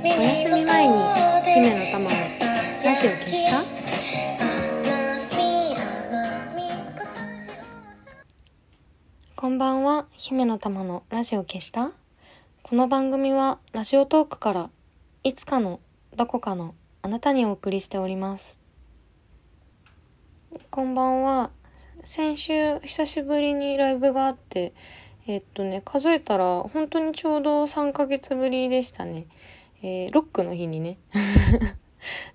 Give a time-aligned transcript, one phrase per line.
[0.00, 0.94] お休み前に
[1.44, 2.10] 姫の玉の
[2.84, 3.64] ラジオ消した？
[9.34, 10.06] こんばんは。
[10.12, 11.90] 姫の玉のラジオ消した
[12.62, 14.70] この番組はラジオトークから
[15.24, 15.80] いつかの
[16.14, 18.56] どこかのあなたにお送りしております。
[20.70, 21.50] こんばんは。
[22.04, 24.72] 先週久しぶりにライブがあって
[25.26, 29.26] えっとね数えたら本当にちょうど3ヶ月ぶりでしたね。
[29.82, 30.98] えー、ロックの日にね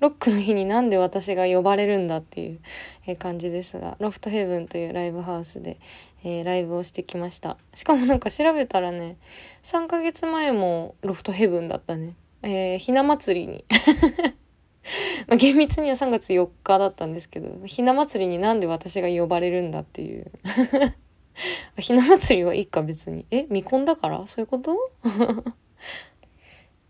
[0.00, 5.78] ロックの日になんで私が呼ばれるんだっていう、感じですが、ロフトヘブンというライブハウスで、
[6.24, 7.56] えー、ライブをしてきました。
[7.74, 9.16] しかもなんか調べたらね、
[9.62, 12.14] 3ヶ月前もロフトヘブンだったね。
[12.42, 13.64] えー、ひな祭りに
[15.26, 20.30] まあ、厳密には3月4日だったんですけど、ひな祭りになんで私が呼ばれるんだっていう
[21.78, 23.26] ひな祭りはいいか別に。
[23.30, 24.24] え見込んだから？
[24.28, 24.76] そういうこと？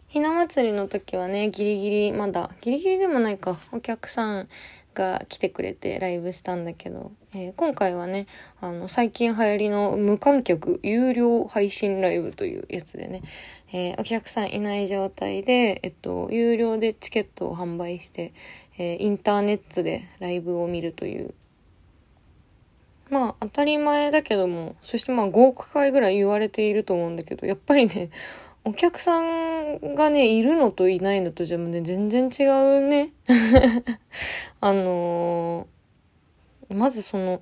[0.08, 4.48] ひな祭りの時はね、ギリギリ、まだ、ギリギリでもないか、お客さん
[4.94, 8.26] が来てくれてライブしたんだけど、えー、今回はね、
[8.62, 13.22] あの、最近流行りの無観客有料配信ライブというやつでね、
[13.70, 18.32] えー、お客さんいない状態で、えっと、有料でチケットを販売して、
[18.78, 21.34] えー、インターネットでライブを見るという。
[23.10, 28.10] まあ当たり前だけども、そしてまあ5億回ぐらい言われていると思うんだけど、やっぱりね、
[28.64, 32.44] お客さんがね、いるのといないのとじゃもうね、全然違
[32.78, 33.12] うね。
[34.60, 37.40] あのー、まずその、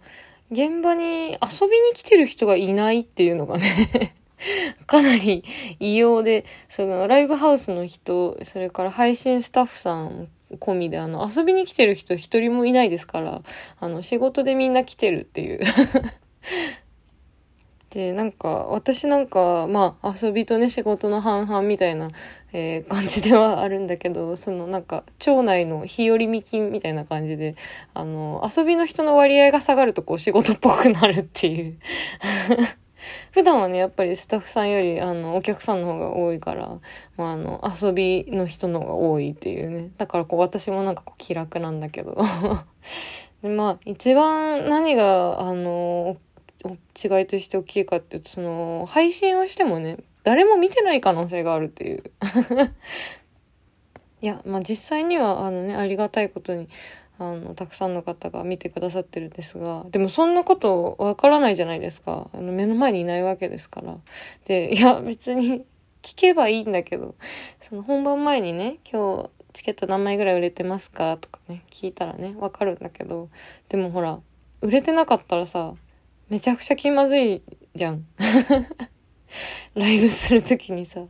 [0.50, 4.15] 現場に遊びに来てる人がいないっていうのがね
[4.87, 5.44] かなり
[5.81, 10.28] 異様で、そのライブハウスの人、それから配信スタッフさん
[10.60, 13.43] 込みで、あの、遊びに来てる人一人もいないですから、
[13.81, 15.60] あの、仕事でみんな来てるっていう
[17.97, 22.11] で、なんか、私なんか、まあ、遊びとね、仕事の半々みたいな、
[22.53, 27.57] えー、感じではあるんだけど、そのなんか、町内の日和見金みたいな感じで、
[27.95, 31.79] あの、遊びの人の割合が下がるとこう仕事っぽくなるっていう。
[33.33, 36.78] 普段はね、やっぱりスタッフさんより、あの、お客さんの方が多いから、
[37.17, 39.89] まあ、あの、遊びの人の方が多いっていうね。
[39.97, 42.15] だからこう、私もなんかこう、気楽なんだけど。
[43.41, 46.19] で、まあ、一番何が、あの、
[46.65, 52.05] 違いとして大きいかっていうと、その、配信をしてもね、誰も見てない可能性があるっていう。
[54.22, 56.69] いや、まあ実際には、あのね、ありがたいことに、
[57.19, 62.28] あの、たくさんの方が見てくださってるんですが、でもそんなことわからないじゃないですか。
[62.33, 63.99] あの、目の前にいないわけですから。
[64.47, 65.65] で、いや、別に
[66.03, 67.15] 聞けばいいんだけど、
[67.61, 73.31] その本番前にね、今日チケット何枚ぐらい売れてますかとかね、聞いたらね、わかるんだけど、
[73.71, 74.21] でもほら、
[74.61, 75.75] 売れてなかったらさ、
[76.28, 77.42] めちゃくちゃ気まずい
[77.75, 78.04] じゃん。
[79.75, 81.03] ライブするときにさ、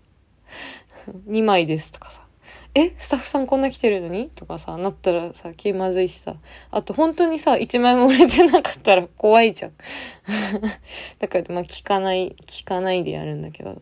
[1.28, 2.26] 2枚ですとかさ、
[2.74, 4.28] えスタッフさんこんな来てるのに？
[4.34, 6.36] とかさ、なったらさ、気まずいしさ。
[6.70, 9.72] あと本当にさ、1枚も売れてなかったら 怖いじゃん。
[11.18, 13.80] だから、まあ聞かない、聞かないでやるんだけど。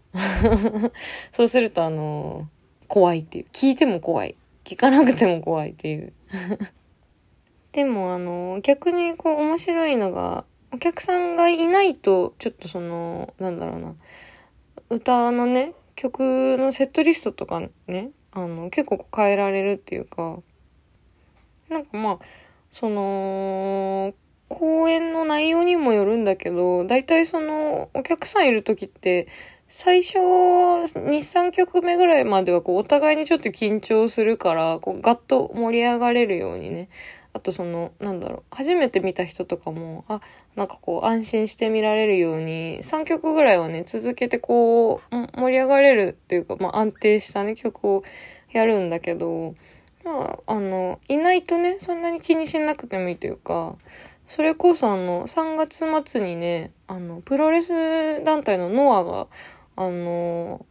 [1.33, 3.47] そうするとあのー、怖いっていう。
[3.53, 4.37] 聞いても怖い。
[4.62, 6.12] 聞かなくても怖いっていう。
[7.73, 10.44] でもあの、逆にこう面白いのが、
[10.75, 13.95] お客さんがいないと、ちょっとその、なんだろうな、
[14.91, 20.41] 歌のね、曲のセットリストとかね、あの、結構変えられるっていうか、
[21.69, 22.19] なんかまあ、
[22.73, 24.15] その、
[24.49, 29.29] 公演の内容にもよるんだけど、大体その、お客さんいる時って、
[29.69, 30.83] 最初、2、
[31.21, 36.88] 3曲目ぐらいまではこう、お互いにちょっと緊張するから、こう、ガッと盛り上がれるようにね、
[37.35, 40.21] あとその、なんだろう、初めて見た人とかも、あ、
[40.55, 48.05] なんかこう安心して見られるように、3曲ぐらいはね、続けてこう、盛り上がれるっていうか、まあ安定したね、曲を
[48.53, 49.57] やるんだけど、
[50.05, 53.77] まあ、あの、いないとね、そんなに気にしなくてもいいというか、
[54.29, 59.27] それこそあの、3月末にね、あの、プロレス団体のノアが、
[59.77, 60.65] あの、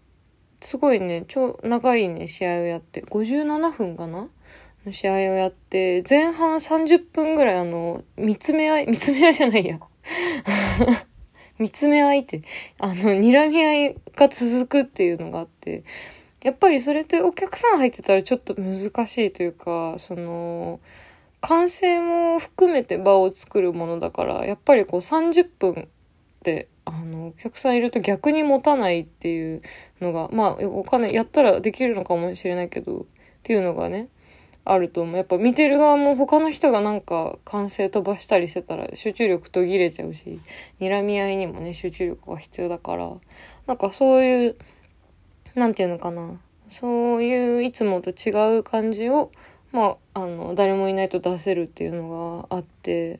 [0.61, 4.29] すごいね、超長いね、試合をやって、57分かな
[4.85, 9.79] の試合をやって、前半30分ぐらいあの、見つめ合い、見つめ合いじゃないや。
[11.59, 12.41] 見つめ合いって、
[12.79, 15.83] あの、睨み合いが続くっていうのがあって、
[16.43, 20.81] やっぱりそれってお客さん入ってたらちょっと難しいというか、その、
[21.39, 25.87] 完成も含めて場を作るものだから、やっぱりこう30分
[26.43, 29.61] で、あの、お客さんいると逆に持たないっていう
[30.01, 33.05] のが、まあ、お金やったらできるのかもしれないけど、っ
[33.43, 34.09] ていうのがね、
[34.65, 35.17] あると思う。
[35.17, 40.39] やっぱ見てる側も他の人がなんか完成飛ばしたりしてたら集中力途切れちゃうし、
[40.79, 43.11] 睨み合いにもね、集中力が必要だから、
[43.67, 44.55] なんかそういう、
[45.55, 46.39] なんていうのかな。
[46.69, 49.31] そういういつもと違う感じを、
[49.71, 53.19] まあ、あの、誰もいないと出せるっていうのがあって、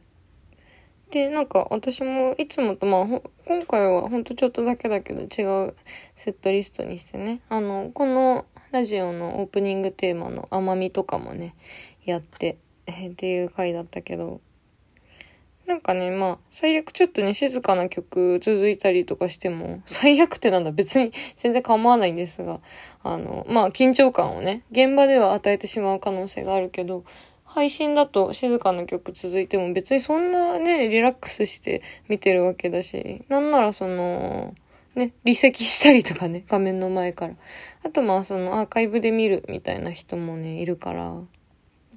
[1.12, 5.76] で、なんか私もいつもと、まあ、今回はほんとちょっとだけだけど違う
[6.16, 11.54] セットリストにしてね、あの、このラジオのオープニングテーマの甘みとかもね、
[12.06, 14.42] やって、えっていう回だったけど、
[15.68, 22.62] なんかね、まあ、最悪ちょっとね、静かな曲続いたりとかしても、 最悪ってなんだ、別に 全然構わないんですが、
[23.04, 27.04] あの、まあ、緊張感をね、現場では与えてしまう可能性があるけど、
[27.44, 34.56] 配信だと静かな曲続いても別にそんなね、リラックスして見てるわけだし、なんならその、
[34.96, 37.36] ね、離席したりとかね、 画面の前から。
[37.84, 41.20] あとまあそのアーカイブで見るみたいな人もね、いるから。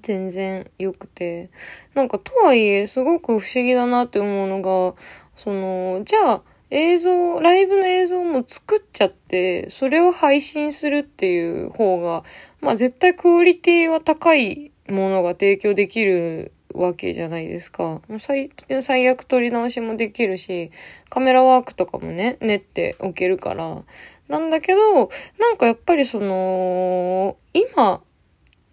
[0.03, 1.51] 全然良くて。
[1.95, 4.95] なんかとはいえ、すごく不思議だなって思うのが、
[5.35, 12.25] その、じゃあ、映像、ライブの映像も作っちゃって、それを配信するっていう方が、
[12.61, 18.01] まあ絶対クオリティは高いものが提供できるわけじゃないですか。
[18.19, 18.51] 最
[18.81, 20.71] 最悪撮り直しもできるし、
[21.09, 23.83] カメラワークとかもね、練っておけるから。
[24.29, 25.09] なんだけど、
[25.39, 28.03] なんかやっぱりその、今、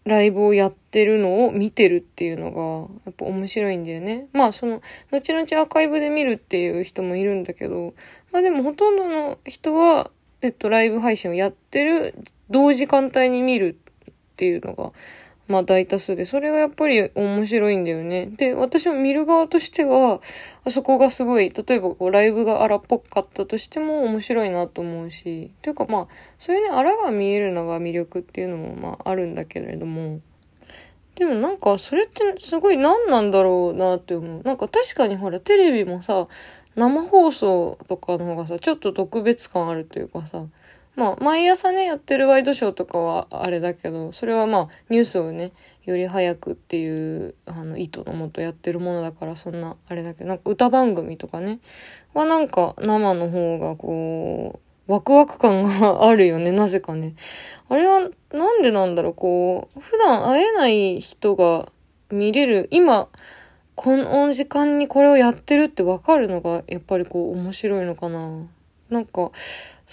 [0.06, 4.28] ライブをやってるのを見てるっていうのが、やっぱ面白いんだよね。
[4.34, 7.94] まあその、後々アーカイブで見るっていう人もいるんだけど、
[8.32, 10.12] まあでもほとんどの人は、
[10.42, 12.16] えっと、ライブ配信をやってる
[12.50, 13.78] 同時間帯に見る
[14.12, 14.92] っていうのが、
[15.48, 18.28] まあ大多数で、それがやっぱり面白いんだよね。
[18.28, 20.22] で、私も見る側としては、
[20.64, 26.08] あそこがすごい、例えばこうライブが荒っぽかったとしても面白いなと思うし、というかまあ、
[26.38, 30.22] そういうね、荒が見えるのが魅力っていうのもまああるんだけれども、
[31.16, 34.42] でもなんかそれってすごい何なんだろうなって思う。
[34.44, 36.28] なんか確かにほらテレビもさ、
[36.76, 40.46] 生放送とかの方がさ、ちょっと特別感あるというかさ、
[40.96, 45.52] まあ、毎朝ね、やってるワイドショーとかはあれだけど、それはまあ、ニュースをね、
[45.86, 51.60] より早くっていう、あの、意図のもとやってるものだから、そんな、あれだけど、なんか歌番組とかね、
[52.14, 57.16] はなんか、生の方がこう、ワクワク感があるよね、なぜかね。
[57.70, 61.72] あれは、なんでなんだろう、こう、普段会えない人が
[62.12, 63.10] 見れる、今、
[63.76, 68.30] この時間にこれをやってるってわかるのが、やっぱりこう、面白いのかな。
[68.90, 69.32] なんか、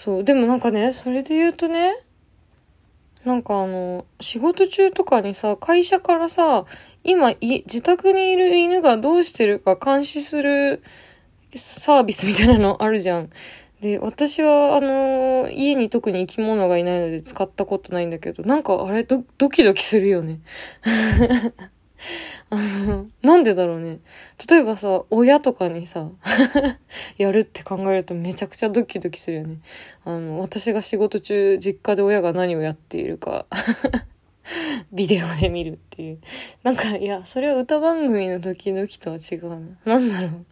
[0.03, 0.23] そう。
[0.23, 1.93] でもなんかね、それで言うとね、
[3.23, 6.65] なんかあの、仕事中とかにさ、会社からさ、
[7.03, 10.81] 今、い、自宅にいる犬がどうしてるか監視する
[11.55, 13.29] サービスみたいなのあるじゃん。
[13.81, 20.39] で、私は、あのー、家に特に生き物がいないので使ったことないんだけど、なんかあれド、ドキドキするよね。
[22.49, 23.99] あの、なんでだろうね。
[24.49, 26.09] 例えばさ、親とかにさ、
[27.17, 29.59] やるって考えるとめちゃくちゃドキドキするよね。
[30.03, 33.45] あの、私が仕事中、実家で親が何をやっているか
[34.91, 36.19] ビデオで見るっていう。
[36.63, 39.59] なんか、いや、それは歌番組のドキドキとは違うな。
[39.85, 40.45] なんだろう。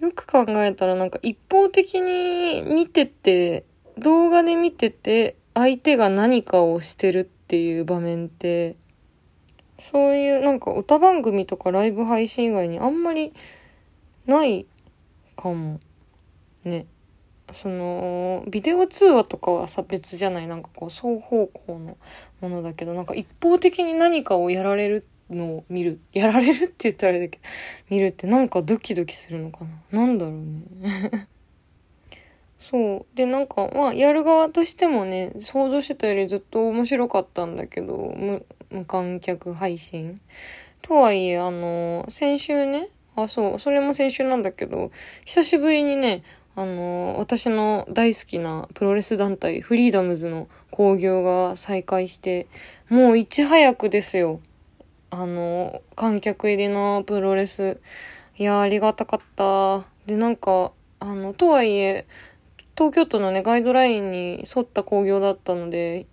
[0.04, 3.64] よく考えたらなんか一方的に見てて、
[3.98, 8.76] 動画で見てて、相手が何かをしてるっていう場面って
[9.78, 13.32] そういうなんか歌番組とかライブ配信以外にあんまり
[14.26, 14.66] ない
[15.36, 15.80] かも。
[16.64, 16.86] ね。
[17.52, 21.96] その、ビデオ通話とかはさ別じゃないなんかこう双方向の
[22.40, 26.00] ものだけど、なんか一方的に何かをやられるのを見る。
[26.12, 27.44] やられるって言ったらあれだけど、
[27.90, 31.28] 見るってなんかドキドキするのかななんだろうね。
[32.58, 33.16] そう。
[33.16, 38.12] で、なんか、まあ、やる側としてもね、想像してたよりずっと面白かったんだけど、
[38.70, 40.20] 無観客配信。
[40.82, 44.90] とはいえ、あの、先週ね、あ、そう、それも先週なんだけど、
[45.24, 46.22] 久しぶりにね、
[46.54, 52.46] あの、私の大好きなプロレス団体、フリーダムズの興行が再開して、
[52.88, 54.40] もういち早くですよ。
[55.10, 57.80] あの、観客入りのプロレス。
[58.36, 59.84] いや、ありがたかった。
[60.06, 62.06] で、なんか、あの、とはいえ、
[62.76, 66.06] 東京都のね、ガイドラインに沿った工業だったので、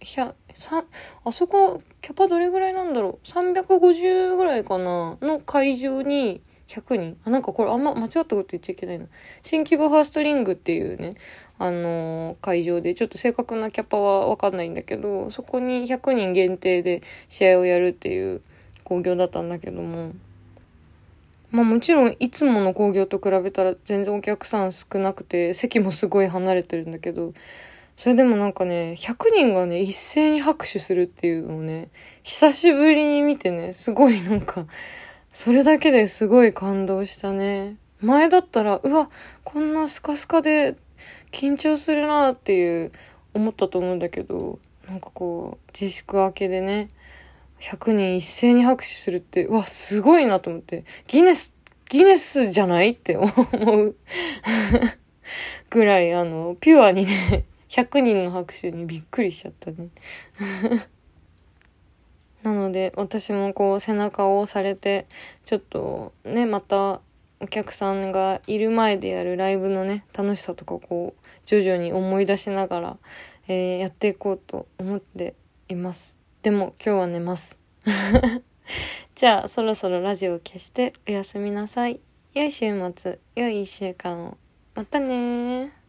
[0.55, 0.85] さ、
[1.25, 5.17] あそこ、キャパどれぐらいなんだろう ?350 ぐらいかな？
[5.21, 7.17] の会場に100人？
[7.25, 9.05] あ、なんかこれあんま間違ったこと言っちゃいけないな。
[9.41, 11.11] 新規模ファーストリングっていうね、
[11.59, 18.41] あの会場で、ちょっと正確なキャパはわかんないんだけど、そこに100人限定で試合をやるっていう
[18.83, 20.13] 興行だったんだけども、
[21.51, 27.33] まあもちろんいつもの興行と比べたら全然お客さん少なくて、席もすごい離れてるんだけど、
[27.95, 31.89] それでもなんかね、100人がね、一斉に拍手するっていうのをね、
[32.23, 34.65] 久しぶりに見てね、すごいなんか、
[35.31, 37.77] それだけですごい感動したね。
[38.01, 39.09] 前だったら、うわ、
[39.43, 40.75] こんなスカスカで
[41.31, 42.91] 緊張するなっていう
[43.33, 46.87] 思ったと思うんだけど、なんかこう、自粛明けでね、
[47.61, 51.55] 100人一斉に拍手するって、うわ、すごいなと思って、ギネス、
[51.89, 53.95] ギネスじゃないって思う
[55.69, 59.89] ぐらい、あの、ピュアにね、100人の拍手にびっくりしちゃったね。
[62.43, 65.07] なので、私もこう背中を押されて、
[65.43, 67.01] ちょっとね、また
[67.39, 72.97] お客さんがいる前でやるライブのね、楽しさとかこう、徐々に思い出しながら、
[73.47, 75.33] えー、やっていこうと思って
[75.67, 76.19] います。
[76.43, 77.59] でも今日は寝ます。
[79.15, 81.99] じゃあ、そろそろラジオを消しておやすみなさい。
[82.35, 84.37] 良い週末、良い一週間を。
[84.75, 85.82] またね